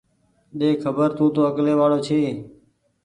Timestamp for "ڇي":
2.05-2.19